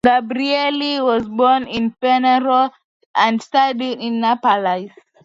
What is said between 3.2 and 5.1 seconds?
studied in Naples.